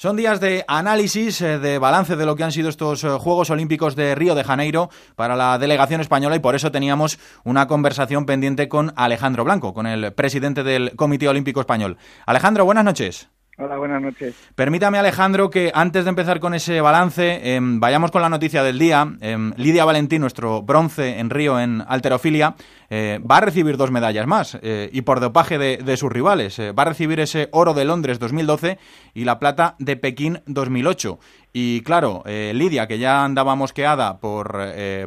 Son 0.00 0.14
días 0.14 0.38
de 0.38 0.64
análisis, 0.68 1.40
eh, 1.40 1.58
de 1.58 1.80
balance 1.80 2.14
de 2.14 2.24
lo 2.24 2.36
que 2.36 2.44
han 2.44 2.52
sido 2.52 2.68
estos 2.68 3.02
eh, 3.02 3.08
Juegos 3.08 3.50
Olímpicos 3.50 3.96
de 3.96 4.14
Río 4.14 4.36
de 4.36 4.44
Janeiro 4.44 4.90
para 5.16 5.34
la 5.34 5.58
delegación 5.58 6.00
española 6.00 6.36
y 6.36 6.38
por 6.38 6.54
eso 6.54 6.70
teníamos 6.70 7.18
una 7.42 7.66
conversación 7.66 8.24
pendiente 8.24 8.68
con 8.68 8.92
Alejandro 8.94 9.42
Blanco, 9.42 9.74
con 9.74 9.88
el 9.88 10.12
presidente 10.12 10.62
del 10.62 10.94
Comité 10.94 11.26
Olímpico 11.26 11.58
Español. 11.58 11.96
Alejandro, 12.26 12.64
buenas 12.64 12.84
noches. 12.84 13.28
Hola, 13.60 13.76
buenas 13.76 14.00
noches. 14.00 14.36
Permítame, 14.54 14.98
Alejandro, 14.98 15.50
que 15.50 15.72
antes 15.74 16.04
de 16.04 16.10
empezar 16.10 16.38
con 16.38 16.54
ese 16.54 16.80
balance, 16.80 17.56
em, 17.56 17.80
vayamos 17.80 18.12
con 18.12 18.22
la 18.22 18.28
noticia 18.28 18.62
del 18.62 18.78
día. 18.78 19.04
Em, 19.20 19.52
Lidia 19.56 19.84
Valentín, 19.84 20.20
nuestro 20.20 20.62
bronce 20.62 21.18
en 21.18 21.28
Río 21.28 21.58
en 21.58 21.82
alterofilia, 21.88 22.54
eh, 22.88 23.18
va 23.28 23.38
a 23.38 23.40
recibir 23.40 23.76
dos 23.76 23.90
medallas 23.90 24.28
más 24.28 24.56
eh, 24.62 24.88
y 24.92 25.02
por 25.02 25.18
dopaje 25.18 25.58
de, 25.58 25.96
sus 25.96 26.12
rivales. 26.12 26.56
Eh, 26.60 26.70
va 26.70 26.84
a 26.84 26.86
recibir 26.86 27.18
ese 27.18 27.48
oro 27.50 27.74
de 27.74 27.84
Londres 27.84 28.20
2012 28.20 28.78
y 29.12 29.24
la 29.24 29.40
plata 29.40 29.74
de 29.80 29.96
Pekín 29.96 30.40
2008. 30.46 31.18
Y 31.52 31.82
claro, 31.82 32.22
Lidia, 32.26 32.86
que 32.86 32.98
ya 32.98 33.24
andaba 33.24 33.54
mosqueada 33.54 34.18
por, 34.18 34.58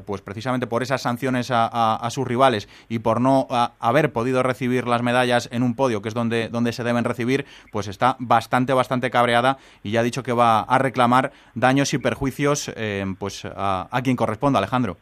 pues 0.06 0.22
precisamente 0.22 0.68
por 0.68 0.84
esas 0.84 1.02
sanciones 1.02 1.50
a, 1.52 2.08
sus 2.10 2.28
rivales 2.28 2.68
y 2.90 3.00
por 3.00 3.22
no 3.22 3.48
haber 3.80 4.12
podido 4.12 4.44
recibir 4.44 4.88
las 4.88 5.04
medallas 5.04 5.48
en 5.52 5.64
un 5.64 5.76
podio, 5.76 6.02
que 6.02 6.10
es 6.10 6.16
donde, 6.16 6.50
donde 6.50 6.74
se 6.74 6.84
deben 6.84 7.06
recibir, 7.06 7.46
pues 7.72 7.88
está 7.88 8.16
bastante, 8.20 8.74
bastante 8.74 9.12
cabreada 9.12 9.58
y 9.84 9.92
ya 9.92 10.02
ha 10.02 10.04
dicho 10.04 10.24
que 10.24 10.34
va 10.34 10.62
a 10.62 10.78
reclamar 10.78 11.32
daños 11.54 11.94
y 11.94 12.00
perjuicios 12.00 12.72
pues 13.20 13.46
a, 13.46 13.88
a 13.90 14.02
quien 14.02 14.16
corresponda, 14.16 14.60
Alejandro. 14.60 14.98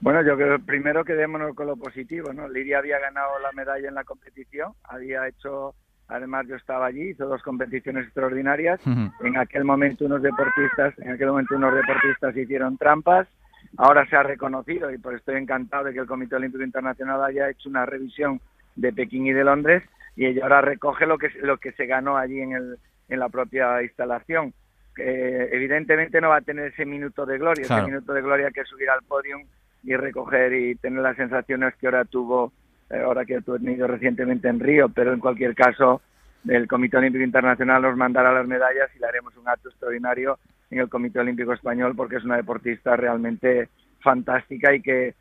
Bueno, 0.00 0.22
yo 0.22 0.36
creo 0.36 0.58
primero 0.60 1.04
quedémonos 1.04 1.56
con 1.56 1.66
lo 1.66 1.76
positivo, 1.76 2.32
¿no? 2.32 2.48
Lidia 2.48 2.78
había 2.78 3.00
ganado 3.00 3.38
la 3.40 3.50
medalla 3.52 3.88
en 3.88 3.94
la 3.94 4.04
competición, 4.04 4.72
había 4.84 5.26
hecho, 5.26 5.74
además 6.08 6.46
yo 6.48 6.56
estaba 6.56 6.86
allí, 6.86 7.10
hizo 7.10 7.26
dos 7.26 7.42
competiciones 7.42 8.06
extraordinarias. 8.06 8.80
En 9.20 9.36
aquel 9.36 9.64
momento 9.64 10.04
unos 10.04 10.22
deportistas, 10.22 10.98
en 10.98 11.12
aquel 11.12 11.28
momento 11.28 11.56
unos 11.56 11.74
deportistas 11.74 12.36
hicieron 12.36 12.76
trampas. 12.78 13.28
Ahora 13.76 14.06
se 14.08 14.16
ha 14.16 14.22
reconocido 14.22 14.90
y 14.90 14.98
por 14.98 15.14
estoy 15.14 15.36
encantado 15.36 15.84
de 15.84 15.92
que 15.92 16.00
el 16.00 16.06
Comité 16.06 16.36
Olímpico 16.36 16.64
Internacional 16.64 17.22
haya 17.22 17.50
hecho 17.50 17.68
una 17.68 17.86
revisión 17.86 18.40
de 18.76 18.92
Pekín 18.92 19.26
y 19.26 19.32
de 19.32 19.44
Londres 19.44 19.82
y 20.16 20.26
ella 20.26 20.42
ahora 20.44 20.60
recoge 20.62 21.06
lo 21.06 21.18
que 21.18 21.30
lo 21.42 21.58
que 21.58 21.72
se 21.72 21.86
ganó 21.86 22.16
allí 22.16 22.40
en 22.40 22.52
el 22.52 22.78
en 23.08 23.18
la 23.18 23.28
propia 23.28 23.82
instalación. 23.82 24.52
Eh, 24.98 25.48
evidentemente 25.52 26.20
no 26.20 26.30
va 26.30 26.38
a 26.38 26.42
tener 26.42 26.72
ese 26.72 26.84
minuto 26.84 27.24
de 27.24 27.38
gloria, 27.38 27.62
ese 27.62 27.82
minuto 27.82 28.12
de 28.12 28.20
gloria 28.20 28.50
que 28.50 28.64
subir 28.64 28.90
al 28.90 29.02
podio 29.02 29.38
y 29.84 29.94
recoger 29.94 30.52
y 30.52 30.74
tener 30.74 31.00
las 31.00 31.16
sensaciones 31.16 31.74
que 31.76 31.86
ahora 31.86 32.04
tuvo, 32.04 32.52
ahora 32.90 33.24
que 33.24 33.36
ha 33.36 33.40
tenido 33.40 33.86
recientemente 33.86 34.48
en 34.48 34.60
Río, 34.60 34.88
pero 34.88 35.12
en 35.12 35.20
cualquier 35.20 35.54
caso 35.54 36.00
el 36.46 36.68
Comité 36.68 36.96
Olímpico 36.96 37.24
Internacional 37.24 37.82
nos 37.82 37.96
mandará 37.96 38.32
las 38.32 38.46
medallas 38.46 38.88
y 38.96 38.98
le 38.98 39.06
haremos 39.06 39.36
un 39.36 39.48
acto 39.48 39.68
extraordinario 39.68 40.38
en 40.70 40.80
el 40.80 40.88
Comité 40.88 41.20
Olímpico 41.20 41.52
Español 41.52 41.94
porque 41.96 42.16
es 42.16 42.24
una 42.24 42.36
deportista 42.36 42.96
realmente 42.96 43.68
fantástica 44.00 44.74
y 44.74 44.80
que, 44.80 45.14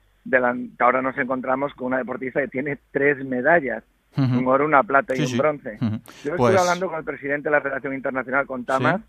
ahora 0.79 1.01
nos 1.01 1.17
encontramos 1.17 1.73
con 1.73 1.87
una 1.87 1.97
deportista 1.97 2.41
que 2.41 2.47
tiene 2.47 2.77
tres 2.91 3.23
medallas, 3.25 3.83
un 4.15 4.47
oro, 4.47 4.65
una 4.65 4.83
plata 4.83 5.15
y 5.15 5.21
un 5.21 5.37
bronce. 5.37 5.77
Yo 5.79 5.87
estuve 5.87 6.37
pues 6.37 6.57
hablando 6.57 6.87
con 6.89 6.97
el 6.97 7.05
presidente 7.05 7.49
de 7.49 7.55
la 7.55 7.61
Federación 7.61 7.93
Internacional, 7.93 8.47
con 8.47 8.65
Tamas, 8.65 9.01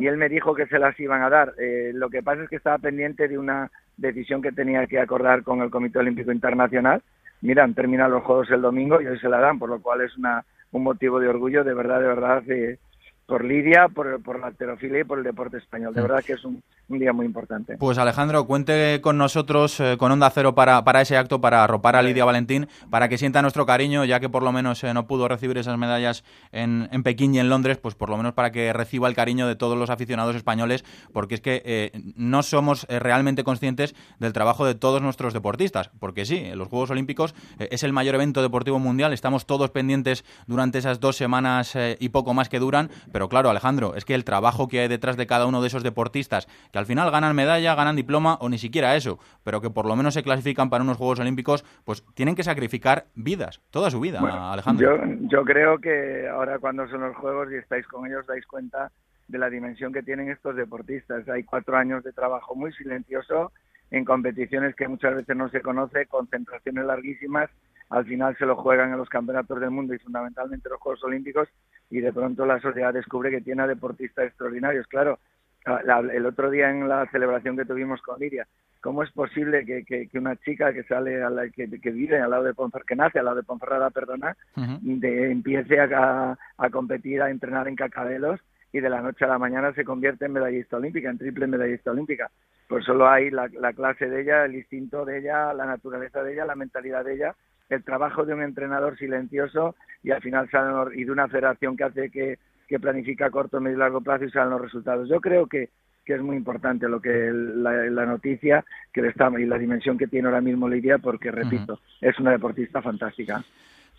y 0.00 0.06
él 0.06 0.16
me 0.16 0.28
dijo 0.28 0.54
que 0.54 0.66
se 0.66 0.78
las 0.78 0.98
iban 1.00 1.22
a 1.22 1.30
dar. 1.30 1.54
Eh, 1.58 1.90
lo 1.94 2.08
que 2.10 2.22
pasa 2.22 2.42
es 2.42 2.48
que 2.48 2.56
estaba 2.56 2.78
pendiente 2.78 3.28
de 3.28 3.38
una 3.38 3.70
decisión 3.96 4.40
que 4.40 4.52
tenía 4.52 4.86
que 4.86 5.00
acordar 5.00 5.42
con 5.42 5.62
el 5.62 5.70
Comité 5.70 5.98
Olímpico 5.98 6.30
Internacional. 6.32 7.02
Mira, 7.42 7.64
han 7.64 7.74
terminado 7.74 8.10
los 8.10 8.24
Juegos 8.24 8.50
el 8.50 8.62
domingo 8.62 9.00
y 9.00 9.06
hoy 9.06 9.18
se 9.18 9.28
la 9.28 9.38
dan, 9.38 9.58
por 9.58 9.68
lo 9.68 9.82
cual 9.82 10.00
es 10.00 10.16
una, 10.16 10.44
un 10.70 10.82
motivo 10.82 11.20
de 11.20 11.28
orgullo, 11.28 11.64
de 11.64 11.74
verdad, 11.74 12.00
de 12.00 12.06
verdad, 12.06 12.42
de, 12.42 12.78
por 13.26 13.44
Lidia, 13.44 13.88
por, 13.88 14.22
por 14.22 14.38
la 14.38 14.46
alterofilia 14.48 15.00
y 15.00 15.04
por 15.04 15.18
el 15.18 15.24
deporte 15.24 15.58
español. 15.58 15.92
De 15.92 16.02
verdad 16.02 16.22
que 16.24 16.34
es 16.34 16.44
un, 16.44 16.62
día 16.98 17.12
muy 17.12 17.26
importante. 17.26 17.76
Pues 17.78 17.98
Alejandro, 17.98 18.46
cuente 18.46 19.00
con 19.00 19.18
nosotros, 19.18 19.78
eh, 19.80 19.96
con 19.98 20.12
Onda 20.12 20.30
Cero, 20.30 20.54
para, 20.54 20.84
para 20.84 21.00
ese 21.00 21.16
acto, 21.16 21.40
para 21.40 21.64
arropar 21.64 21.96
a 21.96 22.02
Lidia 22.02 22.24
Valentín, 22.24 22.68
para 22.90 23.08
que 23.08 23.18
sienta 23.18 23.42
nuestro 23.42 23.66
cariño, 23.66 24.04
ya 24.04 24.20
que 24.20 24.28
por 24.28 24.42
lo 24.42 24.52
menos 24.52 24.82
eh, 24.84 24.92
no 24.94 25.06
pudo 25.06 25.28
recibir 25.28 25.58
esas 25.58 25.78
medallas 25.78 26.24
en, 26.52 26.88
en, 26.92 27.02
Pekín 27.02 27.34
y 27.34 27.38
en 27.38 27.48
Londres, 27.48 27.78
pues 27.78 27.94
por 27.94 28.10
lo 28.10 28.16
menos 28.16 28.34
para 28.34 28.52
que 28.52 28.72
reciba 28.72 29.08
el 29.08 29.14
cariño 29.14 29.46
de 29.46 29.56
todos 29.56 29.76
los 29.76 29.90
aficionados 29.90 30.36
españoles, 30.36 30.84
porque 31.12 31.34
es 31.34 31.40
que 31.40 31.62
eh, 31.64 31.90
no 32.16 32.42
somos 32.42 32.86
realmente 32.88 33.44
conscientes 33.44 33.94
del 34.18 34.32
trabajo 34.32 34.64
de 34.66 34.74
todos 34.74 35.02
nuestros 35.02 35.32
deportistas, 35.32 35.90
porque 35.98 36.24
sí, 36.24 36.50
los 36.54 36.68
Juegos 36.68 36.90
Olímpicos 36.90 37.34
es 37.58 37.82
el 37.82 37.92
mayor 37.92 38.14
evento 38.14 38.42
deportivo 38.42 38.78
mundial, 38.78 39.12
estamos 39.12 39.46
todos 39.46 39.70
pendientes 39.70 40.24
durante 40.46 40.78
esas 40.78 41.00
dos 41.00 41.16
semanas 41.16 41.76
y 41.98 42.08
poco 42.10 42.34
más 42.34 42.48
que 42.48 42.58
duran, 42.58 42.90
pero 43.12 43.28
claro, 43.28 43.50
Alejandro, 43.50 43.94
es 43.96 44.04
que 44.04 44.14
el 44.14 44.24
trabajo 44.24 44.68
que 44.68 44.80
hay 44.80 44.88
detrás 44.88 45.16
de 45.16 45.26
cada 45.26 45.46
uno 45.46 45.60
de 45.60 45.68
esos 45.68 45.82
deportistas, 45.82 46.46
que 46.70 46.78
al 46.82 46.86
final 46.86 47.10
ganan 47.12 47.36
medalla, 47.36 47.76
ganan 47.76 47.94
diploma 47.94 48.36
o 48.40 48.48
ni 48.48 48.58
siquiera 48.58 48.96
eso, 48.96 49.18
pero 49.44 49.60
que 49.60 49.70
por 49.70 49.86
lo 49.86 49.94
menos 49.94 50.14
se 50.14 50.24
clasifican 50.24 50.68
para 50.68 50.82
unos 50.82 50.96
Juegos 50.96 51.20
Olímpicos, 51.20 51.64
pues 51.84 52.04
tienen 52.14 52.34
que 52.34 52.42
sacrificar 52.42 53.06
vidas, 53.14 53.60
toda 53.70 53.88
su 53.88 54.00
vida, 54.00 54.20
Alejandro. 54.52 54.96
Yo, 54.96 55.28
yo 55.28 55.44
creo 55.44 55.78
que 55.78 56.28
ahora 56.28 56.58
cuando 56.58 56.88
son 56.88 57.02
los 57.02 57.16
Juegos 57.16 57.52
y 57.52 57.56
estáis 57.56 57.86
con 57.86 58.06
ellos 58.06 58.26
dais 58.26 58.44
cuenta 58.46 58.90
de 59.28 59.38
la 59.38 59.48
dimensión 59.48 59.92
que 59.92 60.02
tienen 60.02 60.28
estos 60.28 60.56
deportistas. 60.56 61.28
Hay 61.28 61.44
cuatro 61.44 61.76
años 61.76 62.02
de 62.02 62.12
trabajo 62.12 62.56
muy 62.56 62.72
silencioso 62.72 63.52
en 63.92 64.04
competiciones 64.04 64.74
que 64.74 64.88
muchas 64.88 65.14
veces 65.14 65.36
no 65.36 65.48
se 65.50 65.60
conoce, 65.60 66.06
concentraciones 66.06 66.84
larguísimas, 66.84 67.48
al 67.90 68.06
final 68.06 68.36
se 68.38 68.46
lo 68.46 68.56
juegan 68.56 68.90
en 68.90 68.98
los 68.98 69.08
campeonatos 69.08 69.60
del 69.60 69.70
mundo 69.70 69.94
y 69.94 69.98
fundamentalmente 69.98 70.68
los 70.68 70.80
Juegos 70.80 71.04
Olímpicos 71.04 71.48
y 71.90 72.00
de 72.00 72.12
pronto 72.12 72.46
la 72.46 72.58
sociedad 72.58 72.92
descubre 72.92 73.30
que 73.30 73.42
tiene 73.42 73.62
a 73.62 73.66
deportistas 73.66 74.26
extraordinarios. 74.26 74.86
Claro, 74.86 75.18
el 75.64 76.26
otro 76.26 76.50
día 76.50 76.70
en 76.70 76.88
la 76.88 77.06
celebración 77.10 77.56
que 77.56 77.64
tuvimos 77.64 78.00
con 78.02 78.18
Liria, 78.18 78.46
¿cómo 78.80 79.02
es 79.02 79.10
posible 79.12 79.64
que, 79.64 79.84
que, 79.84 80.18
una 80.18 80.36
chica 80.36 80.72
que 80.72 80.82
sale 80.84 81.22
a 81.22 81.30
la, 81.30 81.48
que, 81.48 81.66
vive 81.66 82.20
al 82.20 82.30
lado 82.30 82.44
de 82.44 82.54
Ponferrada, 82.54 82.86
que 82.86 82.96
nace 82.96 83.18
al 83.18 83.26
lado 83.26 83.36
de 83.36 83.42
Ponferrada, 83.44 83.90
perdona, 83.90 84.36
de, 84.56 85.30
empiece 85.30 85.80
a, 85.80 86.36
a, 86.56 86.70
competir, 86.70 87.22
a 87.22 87.30
entrenar 87.30 87.68
en 87.68 87.76
cacabelos 87.76 88.40
y 88.72 88.80
de 88.80 88.90
la 88.90 89.02
noche 89.02 89.24
a 89.24 89.28
la 89.28 89.38
mañana 89.38 89.72
se 89.74 89.84
convierte 89.84 90.24
en 90.24 90.32
medallista 90.32 90.78
olímpica, 90.78 91.10
en 91.10 91.18
triple 91.18 91.46
medallista 91.46 91.90
olímpica? 91.90 92.30
Pues 92.68 92.84
solo 92.84 93.08
hay 93.08 93.30
la, 93.30 93.48
la 93.60 93.72
clase 93.72 94.08
de 94.08 94.22
ella, 94.22 94.44
el 94.44 94.54
instinto 94.56 95.04
de 95.04 95.18
ella, 95.18 95.52
la 95.52 95.66
naturaleza 95.66 96.22
de 96.22 96.32
ella, 96.32 96.46
la 96.46 96.56
mentalidad 96.56 97.04
de 97.04 97.14
ella 97.14 97.36
el 97.74 97.84
trabajo 97.84 98.24
de 98.24 98.34
un 98.34 98.42
entrenador 98.42 98.98
silencioso 98.98 99.74
y 100.02 100.10
al 100.10 100.20
final 100.20 100.50
salen 100.50 100.98
y 100.98 101.04
de 101.04 101.10
una 101.10 101.28
federación 101.28 101.76
que 101.76 101.84
hace 101.84 102.10
que, 102.10 102.38
que 102.72 102.80
planifica 102.80 103.26
a 103.26 103.30
corto, 103.30 103.60
medio 103.60 103.76
y 103.76 103.80
largo 103.80 104.00
plazo 104.00 104.24
y 104.24 104.30
salen 104.30 104.48
los 104.48 104.62
resultados. 104.62 105.06
Yo 105.06 105.20
creo 105.20 105.46
que, 105.46 105.68
que 106.06 106.14
es 106.14 106.22
muy 106.22 106.38
importante 106.38 106.88
lo 106.88 107.02
que 107.02 107.30
la, 107.30 108.06
noticia 108.06 108.64
que 108.90 109.06
está 109.06 109.30
y 109.38 109.44
la 109.44 109.58
dimensión 109.58 109.98
que 109.98 110.06
tiene 110.06 110.28
ahora 110.28 110.40
mismo 110.40 110.70
Lidia 110.70 110.96
porque 110.96 111.30
repito 111.30 111.80
es 112.00 112.18
una 112.18 112.30
deportista 112.30 112.80
fantástica 112.80 113.44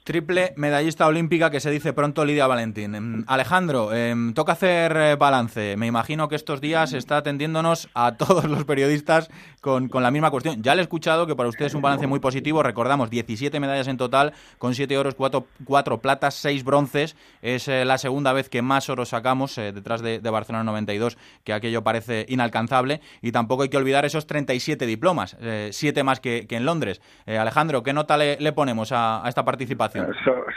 Triple 0.03 0.53
medallista 0.57 1.07
olímpica 1.07 1.49
que 1.49 1.61
se 1.61 1.71
dice 1.71 1.93
pronto 1.93 2.25
Lidia 2.25 2.45
Valentín. 2.45 2.93
Em, 2.93 3.23
Alejandro, 3.25 3.93
em, 3.93 4.33
toca 4.33 4.51
hacer 4.51 4.91
eh, 4.97 5.15
balance. 5.15 5.77
Me 5.77 5.87
imagino 5.87 6.27
que 6.27 6.35
estos 6.35 6.59
días 6.59 6.91
está 6.91 7.15
atendiéndonos 7.15 7.87
a 7.93 8.11
todos 8.17 8.43
los 8.43 8.65
periodistas 8.65 9.29
con, 9.61 9.89
la 9.93 10.11
misma 10.11 10.29
cuestión. 10.29 10.61
Ya 10.61 10.75
le 10.75 10.81
he 10.81 10.83
escuchado 10.83 11.25
que 11.25 11.37
para 11.37 11.47
usted 11.47 11.67
es 11.67 11.73
un 11.73 11.81
balance 11.81 12.05
muy 12.05 12.19
positivo. 12.19 12.61
Recordamos, 12.63 13.09
17 13.09 13.57
medallas 13.61 13.87
en 13.87 13.95
total, 13.95 14.33
con 14.57 14.75
7 14.75 14.97
oros, 14.97 15.15
4, 15.15 16.01
platas, 16.01 16.35
6 16.35 16.65
bronces. 16.65 17.15
Es 17.41 17.69
eh, 17.69 17.85
la 17.85 17.97
segunda 17.97 18.33
vez 18.33 18.49
que 18.49 18.61
más 18.61 18.89
oros 18.89 19.07
sacamos, 19.07 19.57
eh, 19.57 19.71
detrás 19.71 20.01
de, 20.01 20.19
Barcelona 20.19 20.65
92, 20.65 21.17
que 21.45 21.53
aquello 21.53 21.81
parece 21.81 22.25
inalcanzable. 22.27 22.99
Y 23.21 23.31
tampoco 23.31 23.63
hay 23.63 23.69
que 23.69 23.77
olvidar 23.77 24.03
esos 24.03 24.27
37 24.27 24.85
diplomas, 24.85 25.37
7 25.71 26.03
más 26.03 26.19
que, 26.19 26.45
en 26.49 26.65
Londres. 26.65 27.01
Alejandro, 27.25 27.83
¿qué 27.83 27.93
nota 27.93 28.17
le, 28.17 28.51
ponemos 28.51 28.91
a 28.91 29.23
esta 29.27 29.45
participación? 29.45 29.92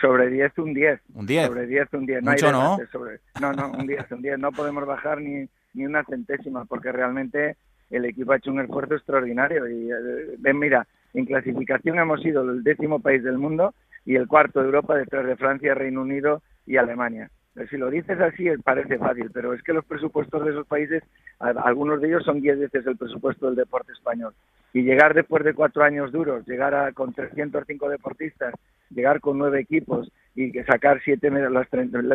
Sobre 0.00 0.28
10, 0.28 0.58
un 0.58 0.74
10. 0.74 1.00
¿Un 1.14 1.26
10? 1.26 1.46
Sobre 1.46 1.66
10, 1.66 1.92
un 1.92 2.06
10. 2.06 2.22
No 2.22 2.30
Mucho, 2.30 2.52
¿no? 2.52 2.78
no, 3.40 3.52
no, 3.52 3.70
un 3.72 3.86
10, 3.86 4.10
un 4.12 4.22
10. 4.22 4.38
No 4.38 4.52
podemos 4.52 4.86
bajar 4.86 5.20
ni, 5.20 5.48
ni 5.74 5.86
una 5.86 6.04
centésima 6.04 6.64
porque 6.64 6.92
realmente 6.92 7.56
el 7.90 8.04
equipo 8.04 8.32
ha 8.32 8.36
hecho 8.36 8.50
un 8.50 8.60
esfuerzo 8.60 8.94
extraordinario. 8.94 9.68
Y 9.68 9.90
eh, 9.90 10.54
mira, 10.54 10.86
en 11.14 11.24
clasificación 11.24 11.98
hemos 11.98 12.20
sido 12.22 12.42
el 12.50 12.62
décimo 12.62 13.00
país 13.00 13.22
del 13.22 13.38
mundo 13.38 13.74
y 14.04 14.16
el 14.16 14.28
cuarto 14.28 14.60
de 14.60 14.66
Europa 14.66 14.96
detrás 14.96 15.26
de 15.26 15.36
Francia, 15.36 15.74
Reino 15.74 16.02
Unido 16.02 16.42
y 16.66 16.76
Alemania. 16.76 17.30
Si 17.70 17.78
lo 17.78 17.90
dices 17.90 18.20
así 18.20 18.48
parece 18.62 18.98
fácil, 18.98 19.30
pero 19.32 19.54
es 19.54 19.62
que 19.62 19.72
los 19.72 19.84
presupuestos 19.84 20.44
de 20.44 20.50
esos 20.50 20.66
países, 20.66 21.02
algunos 21.38 22.02
de 22.02 22.08
ellos 22.08 22.22
son 22.22 22.40
10 22.42 22.58
veces 22.58 22.86
el 22.86 22.98
presupuesto 22.98 23.46
del 23.46 23.56
deporte 23.56 23.92
español. 23.92 24.34
Y 24.74 24.82
llegar 24.82 25.14
después 25.14 25.42
de 25.42 25.54
cuatro 25.54 25.82
años 25.82 26.12
duros, 26.12 26.46
llegar 26.46 26.74
a, 26.74 26.92
con 26.92 27.14
305 27.14 27.88
deportistas, 27.88 28.52
llegar 28.90 29.20
con 29.20 29.38
nueve 29.38 29.60
equipos 29.60 30.10
y 30.34 30.52
que 30.52 30.64
sacar 30.64 31.00
siete 31.02 31.30
medallas. 31.30 31.66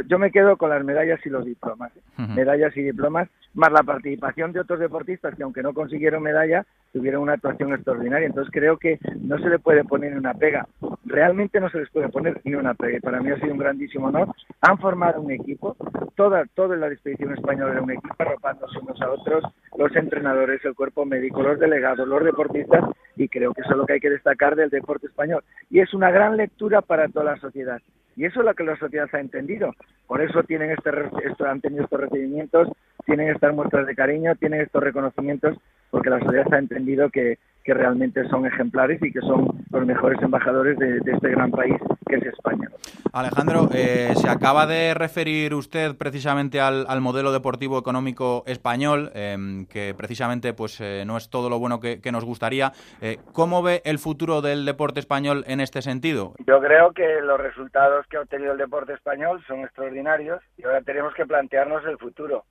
Yo 0.08 0.20
me 0.20 0.32
quedo 0.32 0.56
con 0.58 0.70
las 0.70 0.84
medallas 0.84 1.20
y 1.26 1.30
los 1.30 1.46
diplomas. 1.46 1.92
Medallas 2.18 2.76
y 2.78 2.84
diplomas, 2.84 3.30
más 3.54 3.72
la 3.72 3.84
participación 3.84 4.52
de 4.54 4.60
otros 4.60 4.80
deportistas 4.80 5.36
que 5.36 5.44
aunque 5.44 5.64
no 5.64 5.74
consiguieron 5.74 6.22
medalla, 6.22 6.66
tuvieron 6.94 7.24
una 7.24 7.34
actuación 7.34 7.74
extraordinaria. 7.74 8.28
Entonces 8.28 8.54
creo 8.54 8.78
que 8.78 9.00
no 9.20 9.40
se 9.40 9.50
le 9.50 9.60
puede 9.60 9.84
poner 9.84 10.16
una 10.16 10.36
pega. 10.36 10.68
Realmente 11.12 11.60
no 11.60 11.69
se 11.69 11.80
les 11.80 11.90
puede 11.90 12.08
poner 12.08 12.40
ni 12.46 12.56
una 12.56 12.74
pega. 12.74 13.00
Para 13.02 13.19
mí 13.19 13.30
ha 13.30 13.40
sido 13.40 13.52
un 13.52 13.60
grandísimo 13.60 14.08
honor. 14.08 14.30
Han 14.62 14.78
formado 14.78 15.19
un 15.19 15.31
equipo. 15.31 15.75
Toda, 16.16 16.46
toda 16.56 16.78
la 16.78 16.88
expedición 16.88 17.34
española 17.34 17.74
era 17.74 17.81
un 17.81 17.92
equipo 17.92 18.16
arropándose 18.18 18.80
unos 18.80 19.02
a 19.02 19.12
otros, 19.12 19.44
los 19.78 19.94
entrenadores, 19.96 20.63
el 20.63 20.74
cuerpo 20.74 21.06
médico, 21.06 21.44
los 21.44 21.60
delegados, 21.60 22.08
los 22.08 22.24
deportistas. 22.24 22.86
Y 23.18 23.28
creo 23.28 23.54
que 23.54 23.60
eso 23.60 23.72
es 23.72 23.78
lo 23.78 23.86
que 23.86 23.94
hay 23.94 24.00
que 24.00 24.10
destacar 24.10 24.56
del 24.56 24.69
deporte 24.69 25.08
español. 25.08 25.44
Y 25.69 25.81
es 25.81 25.94
una 25.94 26.12
gran 26.12 26.38
lectura 26.38 26.81
para 26.81 27.10
toda 27.10 27.25
la 27.25 27.38
sociedad. 27.38 27.81
Y 28.16 28.25
eso 28.25 28.40
es 28.40 28.46
lo 28.46 28.54
que 28.54 28.63
la 28.63 28.78
sociedad 28.78 29.10
ha 29.12 29.19
entendido. 29.19 29.74
Por 30.08 30.22
eso 30.22 30.44
tienen 30.44 30.72
este, 30.72 30.92
esto, 31.25 31.46
han 31.46 31.60
tenido 31.60 31.84
estos 31.84 32.00
recibimientos, 32.00 32.69
tienen 33.06 33.30
estas 33.30 33.54
muestras 33.54 33.86
de 33.86 33.96
cariño, 33.96 34.36
tienen 34.36 34.62
estos 34.62 34.81
reconocimientos, 34.81 35.58
porque 35.90 36.10
la 36.10 36.19
sociedad 36.19 36.54
ha 36.54 36.58
entendido 36.58 37.10
que, 37.10 37.38
que 37.63 37.74
realmente 37.74 38.28
son 38.30 38.46
ejemplares 38.46 39.02
y 39.02 39.12
que 39.12 39.19
son 39.22 39.48
los 39.72 39.86
mejores 39.86 40.22
embajadores 40.22 40.78
de, 40.78 40.98
este 40.98 41.30
gran 41.30 41.52
país 41.52 41.75
que 42.08 42.16
es 42.16 42.24
España. 42.24 42.69
Alejandro, 43.13 43.69
eh, 43.74 44.13
se 44.16 44.30
acaba 44.30 44.66
de 44.66 44.94
referir 44.94 45.54
usted 45.54 45.96
precisamente 45.96 46.60
al, 46.60 46.86
modelo 47.02 47.31
deportivo 47.31 47.80
económico 47.80 48.44
español, 48.46 49.12
em, 49.13 49.66
que 49.66 49.94
precisamente 49.98 50.54
pues 50.54 50.80
eh, 50.81 51.04
no 51.06 51.18
es 51.18 51.30
todo 51.30 51.50
lo 51.50 51.60
bueno 51.60 51.80
que, 51.80 52.00
nos 52.12 52.25
gustaría. 52.25 52.74
Eh, 53.02 53.18
¿Cómo 53.31 53.63
ve 53.63 53.81
el 53.86 53.98
futuro 53.98 54.42
del 54.42 54.66
deporte 54.66 55.00
español 55.00 55.46
en 55.48 55.62
este 55.62 55.81
sentido? 55.81 56.34
Yo 56.46 56.60
creo 56.60 56.92
que 56.92 57.22
los 57.22 57.40
resultados 57.40 58.06
que 58.08 58.18
ha 58.18 58.22
obtenido 58.22 58.52
el 58.52 58.58
deporte 58.58 58.94
español 58.94 59.42
son 59.48 59.62
extraordinarios 59.62 60.42
y 60.58 60.66
ahora 60.66 60.81
tenemos 60.81 61.13
que 61.13 61.25
plantearnos 61.25 61.86
el 61.86 61.98
futuro. 61.98 62.44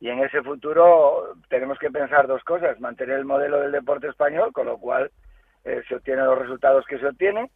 Y 0.00 0.10
en 0.10 0.20
ese 0.20 0.42
futuro 0.42 1.34
tenemos 1.48 1.78
que 1.78 1.90
pensar 1.90 2.26
dos 2.26 2.44
cosas, 2.44 2.78
mantener 2.80 3.18
el 3.18 3.24
modelo 3.24 3.60
del 3.60 3.72
deporte 3.72 4.08
español, 4.08 4.52
con 4.52 4.66
lo 4.66 4.78
cual 4.78 5.10
eh, 5.64 5.82
se 5.88 5.96
obtienen 5.96 6.26
los 6.26 6.38
resultados 6.38 6.84
que 6.86 6.98
se 6.98 7.06
obtienen, 7.06 7.50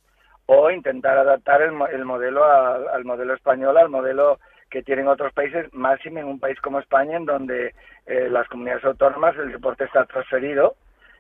o 0.47 0.71
intentar 0.71 1.17
adaptar 1.19 1.63
el, 1.63 1.73
modelo 1.73 2.45
al, 2.45 3.05
modelo 3.05 3.35
español, 3.35 3.77
al 3.79 3.89
modelo 3.89 4.39
que 4.71 4.83
tienen 4.83 5.07
otros 5.07 5.33
países, 5.33 5.73
más 5.73 6.05
en 6.05 6.25
un 6.25 6.41
país 6.41 6.61
como 6.61 6.81
España, 6.81 7.17
en 7.17 7.27
donde 7.27 7.75
eh, 8.07 8.29
las 8.29 8.49
comunidades 8.49 8.85
autónomas 8.85 9.37
el 9.37 9.53
deporte 9.53 9.85
está 9.85 10.05
transferido 10.07 10.75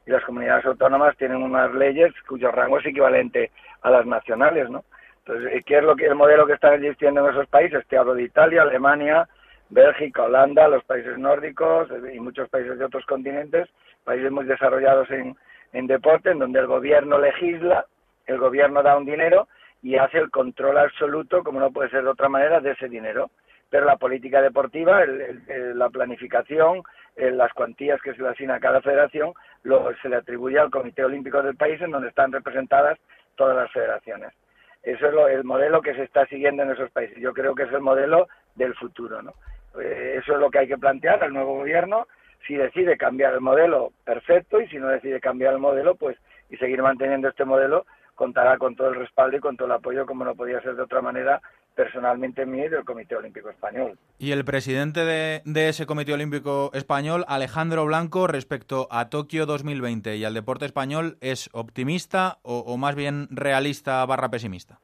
y 0.06 0.10
las 0.10 0.24
comunidades 0.24 0.64
autónomas 0.64 1.16
tienen 1.16 1.42
unas 1.42 1.72
leyes 1.74 2.12
cuyo 2.26 2.50
rango 2.50 2.78
es 2.78 2.86
equivalente 2.86 3.52
a 3.82 3.90
las 3.90 4.06
nacionales, 4.06 4.69
¿no? 4.70 4.84
Entonces, 5.24 5.64
¿qué 5.64 5.78
es 5.78 5.84
lo 5.84 5.94
que 5.94 6.06
el 6.06 6.16
modelo 6.16 6.46
que 6.46 6.54
están 6.54 6.74
existiendo 6.74 7.24
en 7.24 7.32
esos 7.32 7.46
países? 7.46 7.86
Te 7.86 7.96
hablo 7.96 8.14
de 8.14 8.24
Italia, 8.24 8.62
Alemania, 8.62 9.28
Bélgica, 9.72 10.24
Holanda, 10.24 10.69
los 10.69 10.84
países 10.84 11.16
nórdicos 11.16 11.88
y 12.12 12.20
muchos 12.20 12.46
países 12.50 12.78
de 12.78 12.84
otros 12.84 13.06
continentes, 13.06 13.70
países 14.04 14.30
muy 14.30 14.44
desarrollados 14.44 15.08
en, 15.10 15.86
deporte, 15.86 16.30
en 16.30 16.40
donde 16.40 16.60
el 16.60 16.66
gobierno 16.66 17.19
legisla, 17.19 17.86
el 18.26 18.36
gobierno 18.36 18.82
da 18.82 18.98
un 18.98 19.06
dinero 19.06 19.48
y 19.82 19.96
hace 19.96 20.19
el 20.19 20.30
control 20.30 20.76
absoluto, 20.76 21.42
como 21.42 21.58
no 21.58 21.72
puede 21.72 21.88
ser 21.88 22.02
de 22.02 22.10
otra 22.10 22.28
manera, 22.28 22.60
de 22.60 22.72
ese 22.72 22.86
dinero. 22.86 23.30
Pero 23.70 23.86
la 23.86 23.96
política 23.96 24.42
deportiva, 24.42 25.06
la 25.06 25.88
planificación, 25.88 26.82
las 27.16 27.50
cuantías 27.54 28.00
que 28.02 28.12
se 28.14 28.20
le 28.20 28.28
asigna 28.28 28.56
a 28.56 28.60
cada 28.60 28.82
federación, 28.82 29.32
lo, 29.62 29.90
se 30.02 30.10
le 30.10 30.16
atribuye 30.16 30.58
al 30.58 30.70
Comité 30.70 31.02
Olímpico 31.02 31.42
del 31.42 31.56
país, 31.56 31.80
en 31.80 31.92
donde 31.92 32.08
están 32.08 32.30
representadas 32.30 32.98
todas 33.36 33.56
las 33.56 33.72
federaciones. 33.72 34.34
Eso 34.82 35.06
es 35.06 35.14
lo, 35.14 35.28
el 35.28 35.44
modelo 35.44 35.80
que 35.80 35.94
se 35.94 36.02
está 36.02 36.26
siguiendo 36.26 36.62
en 36.62 36.72
esos 36.72 36.90
países. 36.90 37.16
Yo 37.19 37.32
creo 37.32 37.54
que 37.54 37.62
es 37.62 37.72
el 37.72 37.80
modelo 37.80 38.28
del 38.54 38.74
futuro, 38.74 39.22
¿no? 39.22 39.32
Eh, 39.80 40.19
eso 40.19 40.34
es 40.34 40.38
lo 40.38 40.50
que 40.50 40.60
hay 40.60 40.69
que 40.69 40.78
plantear 40.78 41.22
al 41.22 41.32
nuevo 41.32 41.56
gobierno. 41.56 42.06
Si 42.46 42.54
decide 42.54 42.96
cambiar 42.96 43.34
el 43.34 43.40
modelo, 43.40 43.92
perfecto, 44.04 44.60
y 44.60 44.69
si 44.69 44.78
no 44.78 44.88
decide 44.88 45.20
cambiar 45.20 45.54
el 45.54 45.60
modelo, 45.60 45.94
pues 45.94 46.16
y 46.50 46.56
seguir 46.56 46.82
manteniendo 46.82 47.28
este 47.28 47.44
modelo, 47.44 47.86
contará 48.14 48.58
con 48.58 48.76
todo 48.76 48.88
el 48.88 48.96
respaldo 48.96 49.36
y 49.36 49.40
con 49.40 49.56
todo 49.56 49.66
el 49.66 49.72
apoyo, 49.72 50.06
como 50.06 50.24
no 50.24 50.34
podía 50.34 50.60
ser 50.60 50.76
de 50.76 50.82
otra 50.82 51.00
manera, 51.00 51.40
personalmente 51.74 52.44
mío 52.44 52.66
y 52.66 52.69
del 52.69 52.84
Comité 52.84 53.16
Olímpico 53.16 53.48
Español. 53.48 53.98
Y 54.19 54.32
el 54.32 54.44
presidente 54.44 55.00
de, 55.04 55.69
ese 55.69 55.86
Comité 55.86 56.12
Olímpico 56.12 56.70
Español, 56.74 57.24
Alejandro 57.26 57.86
Blanco, 57.86 58.26
respecto 58.26 58.86
a 58.90 59.08
Tokio 59.08 59.46
2020 59.46 60.16
y 60.16 60.24
al 60.24 60.34
deporte 60.34 60.66
español, 60.66 61.16
¿es 61.20 61.48
optimista 61.52 62.38
o, 62.42 62.58
o 62.58 62.76
más 62.76 62.94
bien 62.94 63.28
realista 63.30 64.04
barra 64.04 64.28
pesimista? 64.28 64.78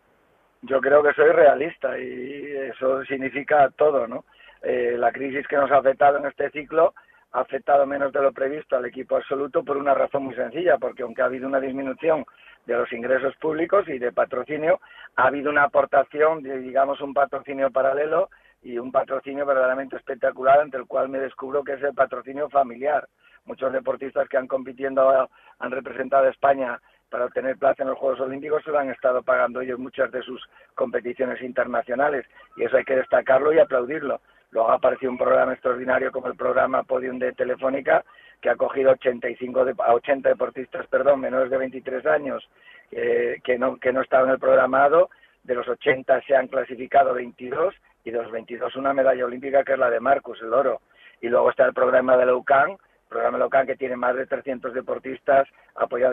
Yo 0.62 0.80
creo 0.80 1.02
que 1.02 1.12
soy 1.12 1.30
realista 1.30 1.98
y 1.98 2.56
eso 2.72 3.04
significa 3.04 3.70
todo, 3.76 4.06
¿no? 4.08 4.24
Eh, 4.62 4.96
la 4.98 5.12
crisis 5.12 5.46
que 5.46 5.56
nos 5.56 5.70
ha 5.70 5.78
afectado 5.78 6.18
en 6.18 6.26
este 6.26 6.50
ciclo 6.50 6.94
ha 7.32 7.40
afectado 7.40 7.86
menos 7.86 8.12
de 8.12 8.22
lo 8.22 8.32
previsto 8.32 8.76
al 8.76 8.86
equipo 8.86 9.16
absoluto 9.16 9.62
por 9.62 9.76
una 9.76 9.94
razón 9.94 10.24
muy 10.24 10.34
sencilla, 10.34 10.78
porque 10.78 11.02
aunque 11.02 11.22
ha 11.22 11.26
habido 11.26 11.46
una 11.46 11.60
disminución 11.60 12.24
de 12.66 12.74
los 12.74 12.92
ingresos 12.92 13.36
públicos 13.36 13.88
y 13.88 13.98
de 13.98 14.12
patrocinio, 14.12 14.80
ha 15.16 15.26
habido 15.26 15.50
una 15.50 15.64
aportación, 15.64 16.42
de, 16.42 16.58
digamos, 16.58 17.00
un 17.00 17.14
patrocinio 17.14 17.70
paralelo 17.70 18.30
y 18.62 18.78
un 18.78 18.90
patrocinio 18.90 19.46
verdaderamente 19.46 19.96
espectacular, 19.96 20.60
ante 20.60 20.76
el 20.76 20.86
cual 20.86 21.08
me 21.08 21.18
descubro 21.18 21.62
que 21.62 21.74
es 21.74 21.82
el 21.82 21.94
patrocinio 21.94 22.48
familiar. 22.48 23.08
Muchos 23.44 23.72
deportistas 23.72 24.28
que 24.28 24.36
han 24.36 24.46
compitiendo, 24.46 25.28
han 25.58 25.70
representado 25.70 26.26
a 26.26 26.30
España 26.30 26.78
para 27.08 27.24
obtener 27.24 27.56
plaza 27.56 27.82
en 27.82 27.90
los 27.90 27.98
Juegos 27.98 28.20
Olímpicos 28.20 28.62
se 28.62 28.70
lo 28.70 28.78
han 28.78 28.90
estado 28.90 29.22
pagando 29.22 29.60
ellos 29.60 29.78
muchas 29.78 30.10
de 30.10 30.22
sus 30.22 30.46
competiciones 30.74 31.40
internacionales 31.42 32.26
y 32.56 32.64
eso 32.64 32.76
hay 32.76 32.84
que 32.84 32.96
destacarlo 32.96 33.52
y 33.52 33.58
aplaudirlo. 33.58 34.20
Luego 34.50 34.70
ha 34.70 34.74
aparecido 34.74 35.12
un 35.12 35.18
programa 35.18 35.52
extraordinario 35.52 36.10
como 36.10 36.28
el 36.28 36.36
programa 36.36 36.82
Podium 36.82 37.18
de 37.18 37.32
Telefónica, 37.32 38.04
que 38.40 38.50
ha 38.50 38.56
cogido 38.56 38.92
85 38.92 39.66
a 39.78 39.94
80 39.94 40.28
deportistas, 40.28 40.86
perdón, 40.86 41.20
menores 41.20 41.50
de 41.50 41.58
23 41.58 42.06
años, 42.06 42.48
eh, 42.90 43.40
que, 43.44 43.58
no, 43.58 43.76
que 43.76 43.92
no 43.92 44.00
estaban 44.00 44.28
en 44.28 44.34
el 44.34 44.40
programado. 44.40 45.10
De 45.42 45.54
los 45.54 45.68
80 45.68 46.22
se 46.22 46.34
han 46.34 46.48
clasificado 46.48 47.14
22 47.14 47.74
y 48.04 48.10
de 48.10 48.22
los 48.22 48.30
22 48.30 48.74
una 48.76 48.92
medalla 48.92 49.24
olímpica 49.24 49.64
que 49.64 49.72
es 49.72 49.78
la 49.78 49.90
de 49.90 50.00
Marcus, 50.00 50.40
el 50.42 50.52
oro. 50.52 50.80
Y 51.20 51.28
luego 51.28 51.50
está 51.50 51.66
el 51.66 51.74
programa 51.74 52.16
de 52.16 52.26
la 52.26 52.34
UCAN, 52.34 52.76
programa 53.08 53.38
local 53.38 53.66
que 53.66 53.76
tiene 53.76 53.96
más 53.96 54.14
de 54.14 54.26
300 54.26 54.74
deportistas, 54.74 55.48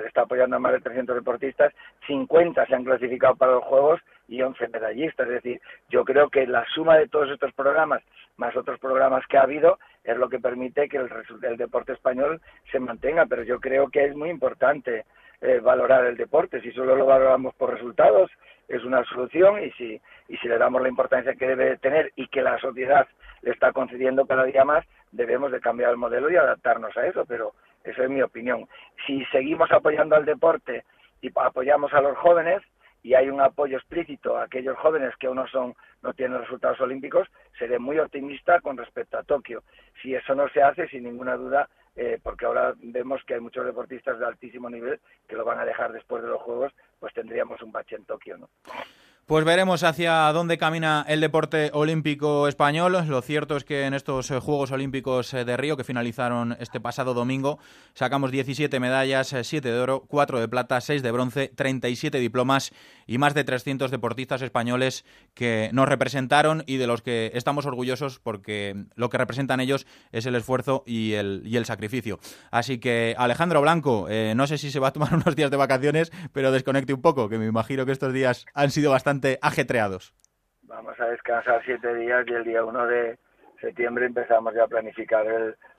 está 0.05 0.21
apoyando 0.21 0.55
a 0.55 0.59
más 0.59 0.73
de 0.73 0.81
300 0.81 1.15
deportistas, 1.15 1.73
50 2.07 2.65
se 2.65 2.75
han 2.75 2.83
clasificado 2.83 3.35
para 3.35 3.53
los 3.53 3.63
Juegos 3.65 4.01
y 4.27 4.41
11 4.41 4.67
medallistas. 4.69 5.27
Es 5.27 5.33
decir, 5.33 5.61
yo 5.89 6.03
creo 6.03 6.29
que 6.29 6.47
la 6.47 6.65
suma 6.73 6.97
de 6.97 7.07
todos 7.07 7.29
estos 7.29 7.53
programas, 7.53 8.01
más 8.37 8.55
otros 8.55 8.79
programas 8.79 9.25
que 9.27 9.37
ha 9.37 9.43
habido, 9.43 9.79
es 10.03 10.17
lo 10.17 10.29
que 10.29 10.39
permite 10.39 10.89
que 10.89 10.97
el, 10.97 11.09
el 11.43 11.57
deporte 11.57 11.93
español 11.93 12.41
se 12.71 12.79
mantenga. 12.79 13.25
Pero 13.25 13.43
yo 13.43 13.59
creo 13.59 13.89
que 13.89 14.05
es 14.05 14.15
muy 14.15 14.29
importante 14.29 15.05
eh, 15.41 15.59
valorar 15.59 16.05
el 16.05 16.17
deporte. 16.17 16.61
Si 16.61 16.71
solo 16.71 16.95
lo 16.95 17.05
valoramos 17.05 17.53
por 17.55 17.73
resultados, 17.73 18.31
es 18.67 18.83
una 18.83 19.03
solución 19.05 19.63
y 19.63 19.71
si, 19.71 20.01
y 20.27 20.37
si 20.37 20.47
le 20.47 20.57
damos 20.57 20.81
la 20.81 20.89
importancia 20.89 21.35
que 21.35 21.47
debe 21.47 21.77
tener 21.77 22.11
y 22.15 22.27
que 22.27 22.41
la 22.41 22.57
sociedad 22.59 23.07
le 23.45 23.51
está 23.51 23.71
concediendo 23.71 24.25
cada 24.25 24.43
día 24.43 24.65
más, 24.65 24.83
debemos 25.11 25.51
de 25.51 25.61
cambiar 25.61 25.91
el 25.91 25.97
modelo 25.97 26.29
y 26.31 26.35
adaptarnos 26.35 26.97
a 26.97 27.05
eso, 27.05 27.25
pero 27.25 27.53
esa 27.83 28.03
es 28.03 28.09
mi 28.09 28.21
opinión. 28.21 28.67
Si 29.05 29.23
seguimos 29.25 29.71
apoyando 29.71 30.15
al 30.15 30.25
deporte 30.25 30.83
y 31.21 31.31
apoyamos 31.35 31.93
a 31.93 32.01
los 32.01 32.17
jóvenes 32.17 32.63
y 33.03 33.13
hay 33.13 33.29
un 33.29 33.39
apoyo 33.39 33.77
explícito 33.77 34.35
a 34.35 34.45
aquellos 34.45 34.75
jóvenes 34.79 35.15
que 35.17 35.27
aún 35.27 35.37
no 35.37 35.47
son 35.47 35.75
no 36.01 36.13
tienen 36.13 36.41
resultados 36.41 36.81
olímpicos, 36.81 37.27
seré 37.57 37.77
muy 37.77 37.99
optimista 37.99 38.59
con 38.61 38.77
respecto 38.77 39.17
a 39.17 39.23
Tokio. 39.23 39.63
Si 40.01 40.15
eso 40.15 40.33
no 40.33 40.49
se 40.49 40.63
hace, 40.63 40.87
sin 40.87 41.03
ninguna 41.03 41.35
duda, 41.35 41.69
eh, 41.95 42.19
porque 42.21 42.45
ahora 42.45 42.73
vemos 42.77 43.23
que 43.25 43.35
hay 43.35 43.39
muchos 43.39 43.65
deportistas 43.65 44.17
de 44.19 44.25
altísimo 44.25 44.69
nivel 44.71 44.99
que 45.27 45.35
lo 45.35 45.45
van 45.45 45.59
a 45.59 45.65
dejar 45.65 45.93
después 45.93 46.23
de 46.23 46.29
los 46.29 46.41
Juegos, 46.41 46.73
pues 46.99 47.13
tendríamos 47.13 47.61
un 47.61 47.71
bache 47.71 47.95
en 47.95 48.05
Tokio, 48.05 48.37
¿no? 48.37 48.49
Pues 49.27 49.43
veremos 49.43 49.81
hacia 49.81 50.31
dónde 50.33 50.59
camina 50.59 51.03
el 51.07 51.19
deporte 51.19 51.71
olímpico 51.73 52.47
español. 52.47 52.95
Lo 53.07 53.23
cierto 53.23 53.57
es 53.57 53.63
que 53.63 53.85
en 53.85 53.95
estos 53.95 54.29
eh, 54.29 54.39
Juegos 54.39 54.69
Olímpicos 54.69 55.33
eh, 55.33 55.43
de 55.43 55.57
Río, 55.57 55.75
que 55.75 55.83
finalizaron 55.83 56.55
este 56.59 56.79
pasado 56.79 57.15
domingo, 57.15 57.57
sacamos 57.95 58.29
17 58.29 58.79
medallas, 58.79 59.35
7 59.41 59.67
de 59.67 59.79
oro, 59.79 60.05
4 60.07 60.39
de 60.39 60.47
plata, 60.47 60.79
6 60.79 61.01
de 61.01 61.09
bronce, 61.09 61.47
37 61.47 62.19
diplomas 62.19 62.71
y 63.07 63.17
más 63.17 63.33
de 63.33 63.43
300 63.43 63.89
deportistas 63.89 64.43
españoles 64.43 65.05
que 65.33 65.71
nos 65.73 65.89
representaron 65.89 66.63
y 66.67 66.77
de 66.77 66.85
los 66.85 67.01
que 67.01 67.31
estamos 67.33 67.65
orgullosos 67.65 68.19
porque 68.19 68.85
lo 68.93 69.09
que 69.09 69.17
representan 69.17 69.59
ellos 69.59 69.87
es 70.11 70.27
el 70.27 70.35
esfuerzo 70.35 70.83
y 70.85 71.13
el, 71.13 71.41
y 71.45 71.57
el 71.57 71.65
sacrificio. 71.65 72.19
Así 72.51 72.77
que 72.77 73.15
Alejandro 73.17 73.59
Blanco, 73.59 74.05
eh, 74.07 74.33
no 74.35 74.45
sé 74.45 74.59
si 74.59 74.69
se 74.69 74.79
va 74.79 74.89
a 74.89 74.93
tomar 74.93 75.13
unos 75.15 75.35
días 75.35 75.49
de 75.49 75.57
vacaciones, 75.57 76.11
pero 76.31 76.51
desconecte 76.51 76.93
un 76.93 77.01
poco, 77.01 77.27
que 77.27 77.39
me 77.39 77.47
imagino 77.47 77.87
que 77.87 77.91
estos 77.91 78.13
días 78.13 78.45
han 78.53 78.69
sido 78.69 78.91
bastante 78.91 79.14
ajetreados. 79.41 80.13
Vamos 80.63 80.99
a 80.99 81.05
descansar 81.05 81.61
siete 81.65 81.93
días 81.95 82.25
y 82.27 82.33
el 82.33 82.43
día 82.43 82.63
1 82.63 82.87
de 82.87 83.17
septiembre 83.61 84.05
empezamos 84.05 84.53
ya 84.53 84.63
a 84.63 84.67
planificar 84.67 85.25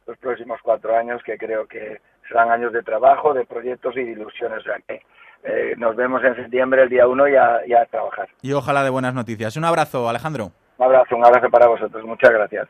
los 0.06 0.18
próximos 0.18 0.60
cuatro 0.62 0.96
años, 0.96 1.22
que 1.24 1.36
creo 1.36 1.66
que 1.66 2.00
serán 2.28 2.50
años 2.50 2.72
de 2.72 2.82
trabajo, 2.82 3.34
de 3.34 3.44
proyectos 3.44 3.96
y 3.96 4.04
de 4.04 4.12
ilusiones. 4.12 4.64
O 4.66 4.70
eh, 5.44 5.74
nos 5.76 5.94
vemos 5.96 6.22
en 6.24 6.34
septiembre, 6.34 6.82
el 6.82 6.88
día 6.88 7.06
1, 7.06 7.28
ya, 7.28 7.60
ya 7.68 7.82
a 7.82 7.86
trabajar. 7.86 8.28
Y 8.42 8.52
ojalá 8.52 8.82
de 8.82 8.90
buenas 8.90 9.14
noticias. 9.14 9.56
Un 9.56 9.64
abrazo, 9.64 10.08
Alejandro. 10.08 10.50
Un 10.78 10.84
abrazo, 10.84 11.16
un 11.16 11.24
abrazo 11.24 11.48
para 11.50 11.66
vosotros. 11.68 12.04
Muchas 12.04 12.30
gracias. 12.30 12.68